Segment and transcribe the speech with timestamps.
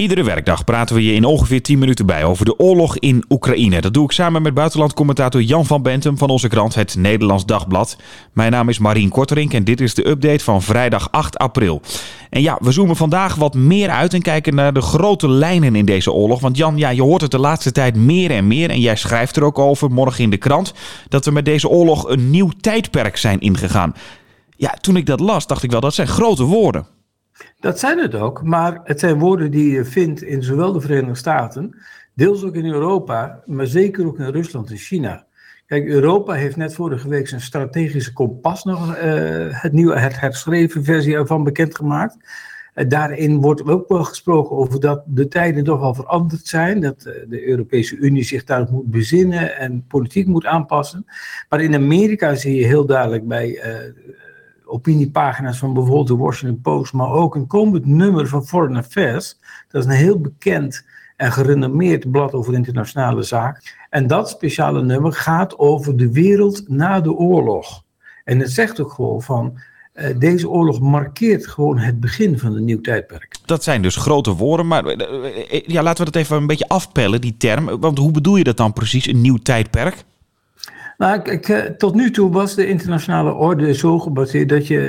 [0.00, 3.80] Iedere werkdag praten we je in ongeveer 10 minuten bij over de oorlog in Oekraïne.
[3.80, 7.96] Dat doe ik samen met buitenlandcommentator Jan van Bentum van onze krant Het Nederlands Dagblad.
[8.32, 11.80] Mijn naam is Marien Korterink en dit is de update van vrijdag 8 april.
[12.30, 15.84] En ja, we zoomen vandaag wat meer uit en kijken naar de grote lijnen in
[15.84, 16.40] deze oorlog.
[16.40, 19.36] Want Jan, ja, je hoort het de laatste tijd meer en meer en jij schrijft
[19.36, 20.74] er ook over morgen in de krant
[21.08, 23.94] dat we met deze oorlog een nieuw tijdperk zijn ingegaan.
[24.56, 26.86] Ja, toen ik dat las, dacht ik wel, dat zijn grote woorden.
[27.60, 31.14] Dat zijn het ook, maar het zijn woorden die je vindt in zowel de Verenigde
[31.14, 31.76] Staten,
[32.14, 35.26] deels ook in Europa, maar zeker ook in Rusland en China.
[35.66, 40.84] Kijk, Europa heeft net vorige week zijn strategische kompas nog, uh, het nieuwe, het herschreven
[40.84, 42.16] versie ervan bekendgemaakt.
[42.74, 46.80] Uh, daarin wordt ook wel gesproken over dat de tijden toch wel veranderd zijn.
[46.80, 51.06] Dat uh, de Europese Unie zich daar moet bezinnen en politiek moet aanpassen.
[51.48, 53.60] Maar in Amerika zie je heel duidelijk bij
[54.70, 59.38] opiniepagina's van bijvoorbeeld de Washington Post, maar ook een komend nummer van Foreign Affairs.
[59.68, 60.84] Dat is een heel bekend
[61.16, 63.62] en gerenommeerd blad over internationale zaken.
[63.90, 67.84] En dat speciale nummer gaat over de wereld na de oorlog.
[68.24, 69.58] En het zegt ook gewoon van.
[69.94, 73.36] Uh, deze oorlog markeert gewoon het begin van een nieuw tijdperk.
[73.44, 77.20] Dat zijn dus grote woorden, maar uh, ja, laten we dat even een beetje afpellen,
[77.20, 77.80] die term.
[77.80, 80.04] Want hoe bedoel je dat dan precies, een nieuw tijdperk?
[81.00, 84.80] Kijk, eh, tot nu toe was de internationale orde zo gebaseerd dat je,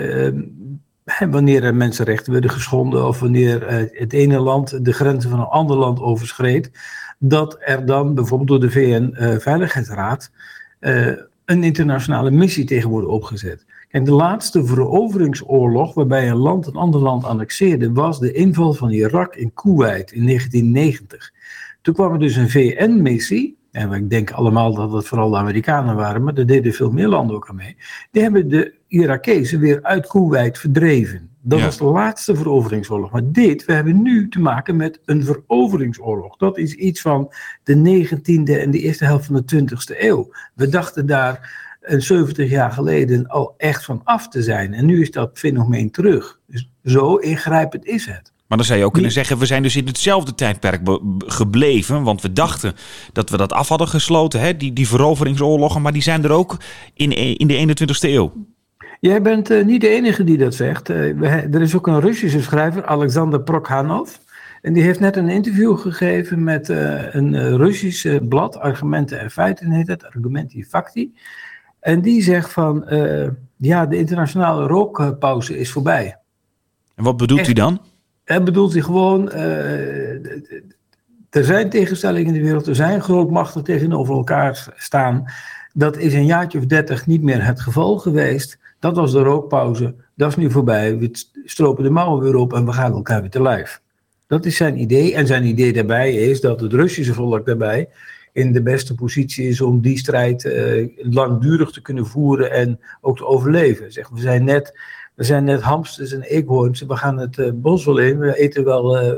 [1.03, 5.40] eh, wanneer er mensenrechten werden geschonden of wanneer eh, het ene land de grenzen van
[5.40, 6.72] een ander land overschreed,
[7.20, 10.31] dat er dan bijvoorbeeld door de VN-veiligheidsraad
[11.45, 13.66] een internationale missie tegen wordt opgezet.
[13.90, 18.90] En de laatste veroveringsoorlog waarbij een land een ander land annexeerde, was de inval van
[18.90, 21.31] Irak in Kuwait in 1990.
[21.81, 25.96] Toen kwam er dus een VN-missie en we denken allemaal dat het vooral de Amerikanen
[25.96, 27.78] waren, maar er deden veel meer landen ook aan mee.
[28.12, 31.30] Die hebben de Irakezen weer uit Kuwait verdreven.
[31.44, 33.12] Dat was de laatste veroveringsoorlog.
[33.12, 36.38] Maar dit, we hebben nu te maken met een veroveringsoorlog.
[36.38, 37.34] Dat is iets van
[37.64, 40.32] de 19e en de eerste helft van de 20e eeuw.
[40.56, 44.74] We dachten daar een 70 jaar geleden al echt van af te zijn.
[44.74, 46.40] En nu is dat fenomeen terug.
[46.48, 48.31] Dus zo ingrijpend is het.
[48.51, 50.81] Maar dan zou je ook kunnen zeggen, we zijn dus in hetzelfde tijdperk
[51.17, 52.03] gebleven.
[52.03, 52.73] Want we dachten
[53.13, 54.57] dat we dat af hadden gesloten, hè?
[54.57, 55.81] Die, die veroveringsoorlogen.
[55.81, 56.57] Maar die zijn er ook
[56.94, 58.34] in, in de 21ste eeuw.
[59.00, 60.89] Jij bent uh, niet de enige die dat zegt.
[60.89, 64.09] Uh, er is ook een Russische schrijver, Alexander Prokhanov.
[64.62, 69.72] En die heeft net een interview gegeven met uh, een Russisch blad, Argumenten en Feiten
[69.72, 71.13] heet het, Argumenti Facti.
[71.79, 72.85] En die zegt van,
[73.57, 76.18] ja, de internationale rookpauze is voorbij.
[76.95, 77.79] En wat bedoelt hij dan?
[78.31, 80.12] Hij bedoelt hij gewoon, uh,
[81.30, 85.25] er zijn tegenstellingen in de wereld, er zijn grootmachten tegenover elkaar staan.
[85.74, 88.58] Dat is een jaartje of dertig niet meer het geval geweest.
[88.80, 90.97] Dat was de rookpauze, dat is nu voorbij.
[90.97, 91.12] We
[91.46, 93.81] stropen de mouwen weer op en we gaan elkaar weer te lijf.
[94.28, 95.16] Dat is zijn idee.
[95.16, 97.90] En zijn idee daarbij is dat het Russische volk daarbij
[98.34, 103.18] in de beste positie is om die strijd uh, langdurig te kunnen voeren en ook
[103.18, 103.92] te overleven.
[103.92, 104.74] Zeg, we zijn net
[105.22, 106.82] we zijn net hamsters en eekhoorns.
[106.82, 108.20] We gaan het uh, bos wel in.
[108.20, 109.14] We eten wel, uh,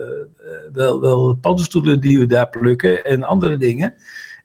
[0.73, 3.93] wel, wel paddenstoelen die we daar plukken en andere dingen.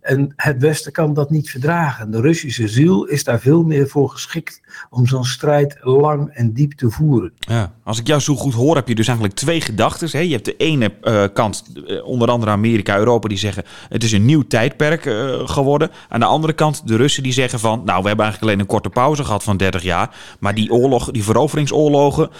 [0.00, 2.10] En het Westen kan dat niet verdragen.
[2.10, 4.60] De Russische ziel is daar veel meer voor geschikt
[4.90, 7.32] om zo'n strijd lang en diep te voeren.
[7.38, 10.26] Ja, als ik jou zo goed hoor, heb je dus eigenlijk twee gedachten.
[10.26, 14.12] Je hebt de ene uh, kant, uh, onder andere Amerika, Europa, die zeggen het is
[14.12, 15.90] een nieuw tijdperk uh, geworden.
[16.08, 18.72] Aan de andere kant de Russen die zeggen van, nou we hebben eigenlijk alleen een
[18.72, 20.16] korte pauze gehad van 30 jaar.
[20.40, 22.30] Maar die oorlog, die veroveringsoorlogen,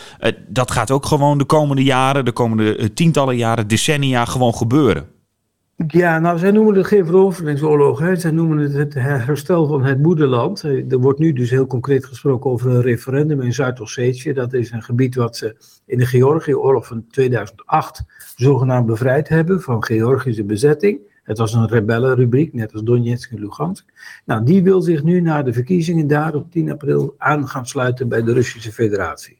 [0.48, 5.16] dat gaat ook gewoon de komende jaren, de komende tientallen jaren, decennia gewoon gebeuren.
[5.86, 7.98] Ja, nou, zij noemen het geen veroveringsoorlog.
[7.98, 8.16] Hè.
[8.16, 10.62] Zij noemen het het herstel van het moederland.
[10.62, 14.32] Er wordt nu dus heel concreet gesproken over een referendum in Zuid-Ossetië.
[14.32, 15.56] Dat is een gebied wat ze
[15.86, 18.04] in de Georgië-oorlog van 2008
[18.36, 21.00] zogenaamd bevrijd hebben van Georgische bezetting.
[21.22, 23.84] Het was een rebellenrubriek, net als Donetsk en Lugansk.
[24.24, 28.08] Nou, die wil zich nu na de verkiezingen daar op 10 april aan gaan sluiten
[28.08, 29.38] bij de Russische Federatie.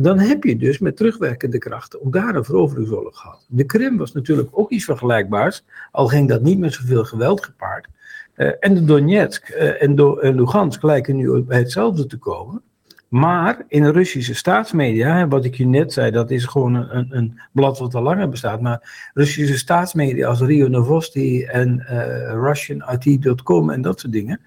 [0.00, 3.46] Dan heb je dus met terugwerkende krachten ook daar een veroveringsoorlog gehad.
[3.48, 7.88] De Krim was natuurlijk ook iets vergelijkbaars, al ging dat niet met zoveel geweld gepaard.
[8.36, 12.62] Uh, en de Donetsk uh, en, Do en Lugansk lijken nu bij hetzelfde te komen.
[13.08, 17.40] Maar in de Russische staatsmedia, wat ik je net zei, dat is gewoon een, een
[17.52, 18.60] blad wat al langer bestaat.
[18.60, 24.40] Maar Russische staatsmedia als Rio Novosti en uh, RussianIT.com en dat soort dingen,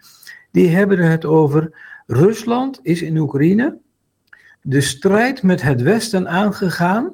[0.51, 1.71] die hebben het over
[2.05, 3.77] Rusland is in Oekraïne
[4.69, 7.11] de strijd met het Westen aangegaan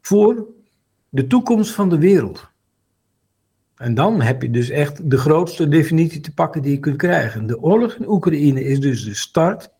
[0.00, 0.46] voor
[1.08, 2.48] de toekomst van de wereld.
[3.76, 7.46] En dan heb je dus echt de grootste definitie te pakken die je kunt krijgen.
[7.46, 9.70] De oorlog in Oekraïne is dus de start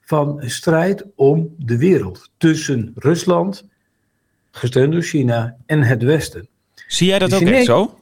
[0.00, 2.30] van een strijd om de wereld.
[2.36, 3.64] Tussen Rusland
[4.50, 6.48] gesteund door China en het Westen.
[6.86, 7.98] Zie jij dat ook echt zo?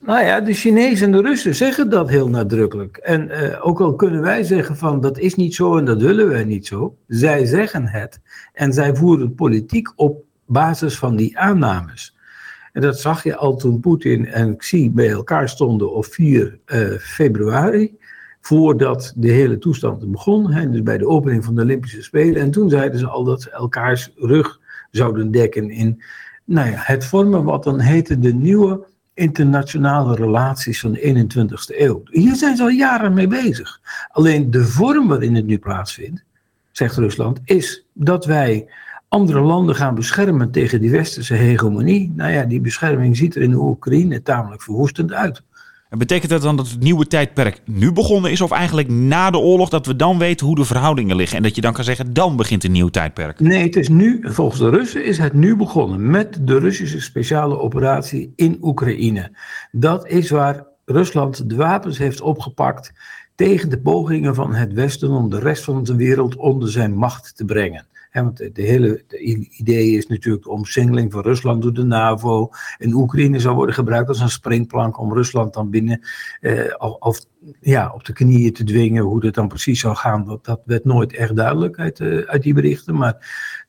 [0.00, 2.96] Nou ja, de Chinezen en de Russen zeggen dat heel nadrukkelijk.
[2.96, 6.28] En uh, ook al kunnen wij zeggen van dat is niet zo en dat willen
[6.28, 8.20] wij niet zo, zij zeggen het
[8.52, 12.16] en zij voeren politiek op basis van die aannames.
[12.72, 16.94] En dat zag je al toen Poetin en Xi bij elkaar stonden op 4 uh,
[16.94, 17.96] eh, februari,
[18.40, 22.42] voordat de hele toestand begon, hè, dus bij de opening van de Olympische Spelen.
[22.42, 24.60] En toen zeiden ze al dat ze elkaars rug
[24.90, 26.02] zouden dekken in
[26.44, 28.86] nou ja, het vormen wat dan heette de nieuwe
[29.18, 32.02] internationale relaties van de 21ste eeuw.
[32.10, 33.80] Hier zijn ze al jaren mee bezig.
[34.08, 36.24] Alleen de vorm waarin het nu plaatsvindt,
[36.72, 38.66] zegt Rusland, is dat wij
[39.08, 42.12] andere landen gaan beschermen tegen die westerse hegemonie.
[42.16, 45.42] Nou ja, die bescherming ziet er in de Oekraïne tamelijk verwoestend uit.
[45.88, 49.38] En betekent dat dan dat het nieuwe tijdperk nu begonnen is, of eigenlijk na de
[49.38, 52.12] oorlog, dat we dan weten hoe de verhoudingen liggen en dat je dan kan zeggen,
[52.12, 53.40] dan begint een nieuw tijdperk?
[53.40, 57.58] Nee, het is nu, volgens de Russen is het nu begonnen met de Russische speciale
[57.58, 59.30] operatie in Oekraïne.
[59.72, 62.92] Dat is waar Rusland de wapens heeft opgepakt
[63.34, 67.36] tegen de pogingen van het Westen om de rest van de wereld onder zijn macht
[67.36, 67.86] te brengen
[68.22, 69.04] want de, hele
[69.50, 72.50] idee is natuurlijk de omsingeling van Rusland door de NAVO.
[72.78, 76.00] En Oekraïne zou worden gebruikt als een springplank om Rusland dan binnen
[76.40, 77.20] eh, of,
[77.60, 79.02] ja, op de knieën te dwingen.
[79.02, 82.42] Hoe dat dan precies zou gaan, dat, dat werd nooit echt duidelijk uit, uh, uit
[82.42, 82.94] die berichten.
[82.94, 83.16] Maar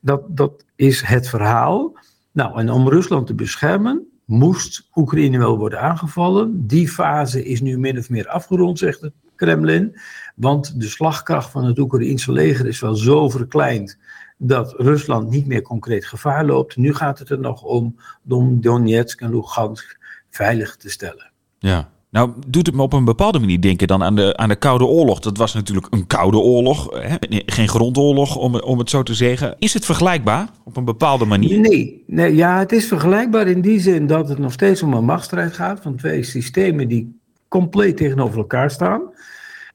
[0.01, 1.97] dat, dat is het verhaal.
[2.31, 6.67] Nou, en om Rusland te beschermen, moest Oekraïne wel worden aangevallen.
[6.67, 9.99] Die fase is nu min of meer afgerond, zegt het Kremlin.
[10.35, 13.97] Want de slagkracht van het Oekraïense leger is wel zo verkleind
[14.41, 16.77] dat Rusland niet meer concreet gevaar loopt.
[16.77, 17.95] Nu gaat het er nog om,
[18.29, 19.97] om Donetsk en Lugansk
[20.29, 21.31] veilig te stellen.
[21.59, 21.89] Ja.
[22.11, 24.85] Nou, doet het me op een bepaalde manier denken dan aan de, aan de Koude
[24.85, 25.19] Oorlog.
[25.19, 27.15] Dat was natuurlijk een Koude Oorlog, hè?
[27.45, 29.55] geen grondoorlog om, om het zo te zeggen.
[29.59, 31.59] Is het vergelijkbaar op een bepaalde manier?
[31.59, 35.05] Nee, nee, ja, het is vergelijkbaar in die zin dat het nog steeds om een
[35.05, 39.01] machtsstrijd gaat van twee systemen die compleet tegenover elkaar staan.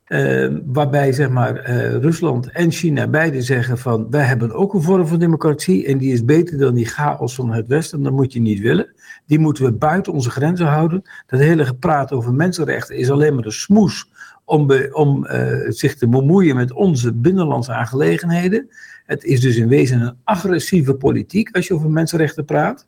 [0.09, 4.83] Uh, waarbij zeg maar, uh, Rusland en China beide zeggen van wij hebben ook een
[4.83, 8.33] vorm van democratie en die is beter dan die chaos van het Westen, dat moet
[8.33, 8.95] je niet willen.
[9.27, 11.03] Die moeten we buiten onze grenzen houden.
[11.27, 14.11] Dat hele gepraat over mensenrechten is alleen maar een smoes
[14.45, 18.69] om, om uh, zich te bemoeien met onze binnenlandse aangelegenheden.
[19.05, 22.87] Het is dus in wezen een agressieve politiek als je over mensenrechten praat.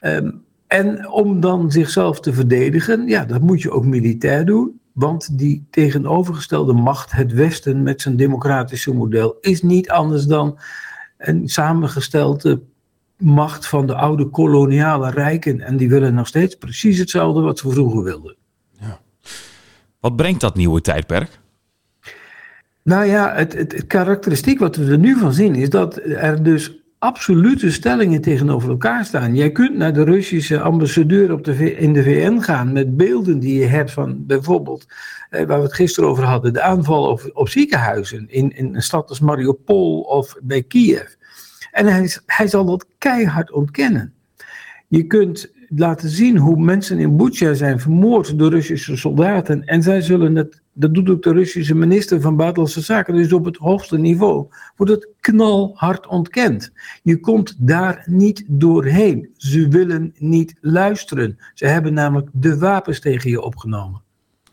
[0.00, 4.80] Um, en om dan zichzelf te verdedigen, ja, dat moet je ook militair doen.
[4.94, 10.58] Want die tegenovergestelde macht, het Westen met zijn democratische model, is niet anders dan
[11.18, 12.62] een samengestelde
[13.16, 15.60] macht van de oude koloniale rijken.
[15.60, 18.36] En die willen nog steeds precies hetzelfde wat ze vroeger wilden.
[18.80, 19.00] Ja.
[20.00, 21.38] Wat brengt dat nieuwe tijdperk?
[22.82, 26.42] Nou ja, het, het, het karakteristiek wat we er nu van zien is dat er
[26.42, 29.34] dus absolute stellingen tegenover elkaar staan.
[29.34, 33.58] Jij kunt naar de Russische ambassadeur op de in de VN gaan met beelden die
[33.58, 34.86] je hebt van bijvoorbeeld,
[35.30, 39.08] eh, waar we het gisteren over hadden, de aanval op, ziekenhuizen in, in een stad
[39.08, 41.14] als Mariupol of bij Kiev.
[41.70, 41.86] En
[42.26, 44.12] hij, zal dat keihard ontkennen.
[44.88, 49.64] Je kunt laten zien hoe mensen in Bucha zijn vermoord door Russische soldaten.
[49.64, 53.44] En zij zullen het, dat doet ook de Russische minister van Buitenlandse Zaken, dus op
[53.44, 56.72] het hoogste niveau, wordt het knalhard ontkend.
[57.02, 59.28] Je komt daar niet doorheen.
[59.36, 61.38] Ze willen niet luisteren.
[61.54, 64.02] Ze hebben namelijk de wapens tegen je opgenomen.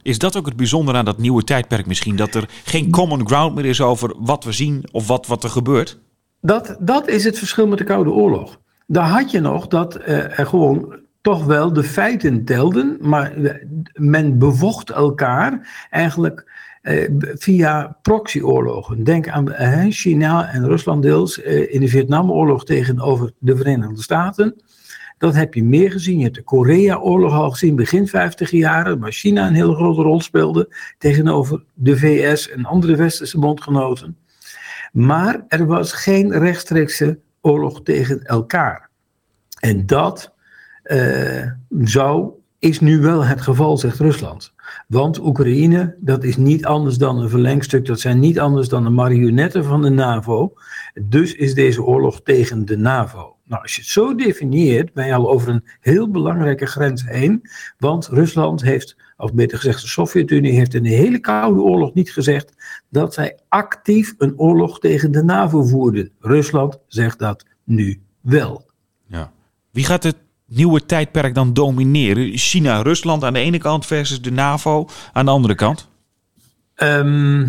[0.01, 2.15] Is dat ook het bijzondere aan dat nieuwe tijdperk misschien?
[2.15, 5.49] Dat er geen common ground meer is over wat we zien of wat, wat er
[5.49, 5.99] gebeurt?
[6.41, 8.59] Dat, dat is het verschil met de Koude Oorlog.
[8.87, 13.33] Daar had je nog dat uh, er gewoon toch wel de feiten telden, maar
[13.93, 16.45] men bevocht elkaar eigenlijk
[16.81, 19.03] eh, via proxyoorlogen.
[19.03, 24.55] Denk aan eh, China en Rusland deels eh, in de Vietnamoorlog tegenover de Verenigde Staten.
[25.17, 26.17] Dat heb je meer gezien.
[26.17, 30.21] Je hebt de Korea-oorlog al gezien, begin 50 jaren, waar China een hele grote rol
[30.21, 34.17] speelde tegenover de VS en andere westerse bondgenoten.
[34.91, 38.89] Maar er was geen rechtstreekse oorlog tegen elkaar.
[39.59, 40.33] En dat
[41.79, 44.53] zou, is nu wel het geval, zegt Rusland.
[44.87, 48.89] Want Oekraïne, dat is niet anders dan een verlengstuk, dat zijn niet anders dan de
[48.89, 50.53] marionetten van de NAVO.
[51.01, 53.35] Dus is deze oorlog tegen de NAVO.
[53.43, 57.41] Nou, als je het zo definieert, ben je al over een heel belangrijke grens heen.
[57.77, 62.11] Want Rusland heeft, of beter gezegd de Sovjet-Unie, heeft in de hele Koude Oorlog niet
[62.11, 62.53] gezegd
[62.89, 66.11] dat zij actief een oorlog tegen de NAVO voerden.
[66.19, 68.69] Rusland zegt dat nu wel.
[69.07, 69.31] Ja.
[69.71, 70.17] Wie gaat het
[70.55, 72.37] nieuwe tijdperk dan domineren?
[72.37, 75.89] China, Rusland aan de ene kant versus de NAVO aan de andere kant?
[76.75, 77.45] Ehm,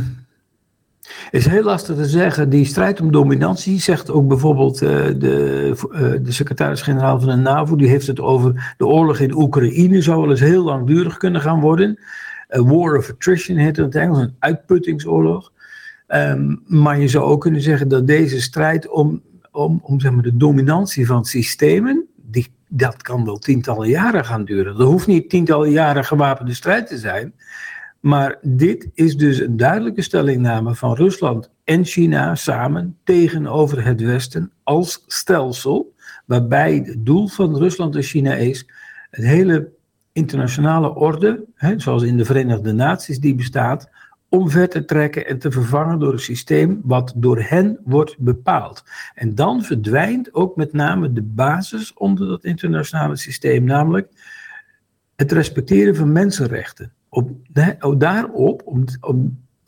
[1.31, 2.49] is heel lastig te zeggen.
[2.49, 7.77] Die strijd om dominantie zegt ook bijvoorbeeld uh, de, uh, de secretaris-generaal van de NAVO.
[7.77, 10.03] Die heeft het over de oorlog in Oekraïne.
[10.03, 11.99] Zou wel eens heel langdurig kunnen gaan worden.
[12.57, 15.53] A war of attrition heet het in het Engels, een uitputtingsoorlog.
[16.09, 20.23] Um, maar je zou ook kunnen zeggen dat deze strijd om, om, om zeg maar,
[20.23, 22.07] de dominantie van systemen.
[22.75, 24.79] Dat kan wel tientallen jaren gaan duren.
[24.79, 27.35] Er hoeft niet tientallen jaren gewapende strijd te zijn.
[28.01, 34.53] Maar dit is dus een duidelijke stellingname van Rusland en China samen tegenover het Westen
[34.63, 38.67] als stelsel, waarbij het doel van Rusland en China is
[39.11, 39.71] het hele
[40.13, 43.91] internationale orde, hè, zoals in de Verenigde Naties die bestaat,
[44.33, 48.85] omver te trekken en te vervangen door een systeem wat door hen wordt bepaald.
[49.15, 54.09] En dan verdwijnt ook met name de basis onder dat internationale systeem, namelijk
[55.17, 57.31] het respecteren van mensenrechten op,
[57.99, 59.17] daarop, op, op,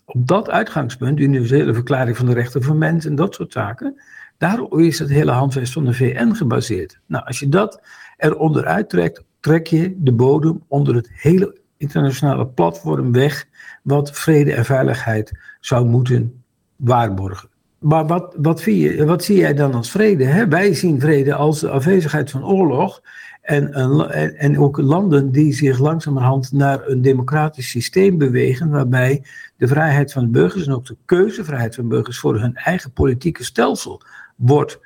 [0.05, 4.01] op dat uitgangspunt, de universele verklaring van de rechten van mensen en dat soort zaken,
[4.39, 7.01] daarop is het hele handvest van de VN gebaseerd.
[7.07, 7.83] Nou, als je dat
[8.17, 13.47] eronder uittrekt, trek je de bodem onder het hele internationale platform weg,
[13.83, 16.43] wat vrede en veiligheid zou moeten
[16.77, 17.49] waarborgen.
[17.79, 20.25] Maar wat, wat, je, wat zie jij dan als vrede?
[20.25, 20.49] Hè?
[20.49, 23.03] Wij zien vrede als de afwezigheid van oorlog
[23.43, 29.23] en, en, en ook landen die zich langzamerhand naar een democratisch systeem bewegen, waarbij
[29.57, 33.45] de vrijheid van de burgers en ook de keuzevrijheid van burgers voor hun eigen politieke
[33.45, 34.03] stelsel
[34.37, 34.81] wordt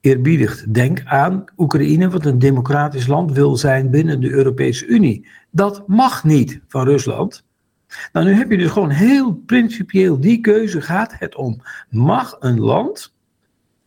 [0.00, 0.74] eerbiedigd.
[0.74, 5.26] Denk aan Oekraïne, wat een democratisch land wil zijn binnen de Europese Unie.
[5.54, 7.44] Dat mag niet van Rusland.
[8.12, 11.62] Nou, nu heb je dus gewoon heel principieel die keuze gaat het om.
[11.88, 13.14] Mag een land,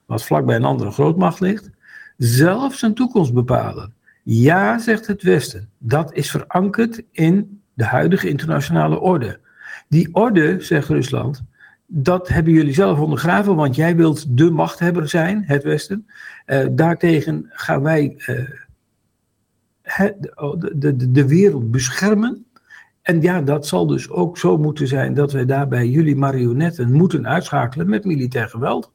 [0.06, 1.70] wat vlakbij een andere grootmacht ligt,
[2.18, 3.94] zelf zijn toekomst bepalen?
[4.24, 5.70] Ja, zegt het Westen.
[5.78, 9.40] Dat is verankerd in de huidige internationale orde.
[9.88, 11.44] Die orde, zegt Rusland,
[11.88, 16.08] dat hebben jullie zelf ondergraven, want jij wilt de machthebber zijn, het Westen.
[16.46, 18.50] Uh, daartegen gaan wij uh,
[19.98, 22.46] de, de, de wereld beschermen.
[23.02, 27.28] En ja, dat zal dus ook zo moeten zijn dat wij daarbij jullie marionetten moeten
[27.28, 28.92] uitschakelen met militair geweld.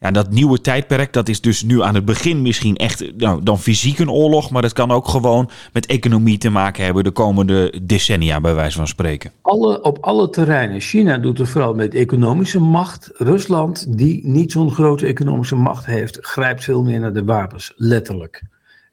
[0.00, 3.58] Ja, dat nieuwe tijdperk, dat is dus nu aan het begin misschien echt nou, dan
[3.58, 7.80] fysiek een oorlog, maar dat kan ook gewoon met economie te maken hebben de komende
[7.82, 9.32] decennia, bij wijze van spreken.
[9.42, 10.80] Alle, op alle terreinen.
[10.80, 13.10] China doet het vooral met economische macht.
[13.14, 18.42] Rusland, die niet zo'n grote economische macht heeft, grijpt veel meer naar de wapens, letterlijk.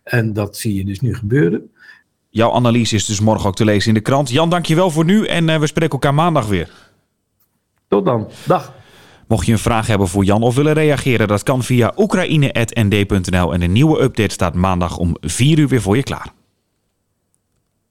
[0.03, 1.71] En dat zie je dus nu gebeuren.
[2.29, 4.29] Jouw analyse is dus morgen ook te lezen in de krant.
[4.29, 6.69] Jan, dankjewel voor nu en uh, we spreken elkaar maandag weer.
[7.87, 8.27] Tot dan.
[8.45, 8.73] Dag.
[9.27, 13.61] Mocht je een vraag hebben voor Jan of willen reageren, dat kan via oekraïne.nd.nl en
[13.61, 16.31] een nieuwe update staat maandag om 4 uur weer voor je klaar.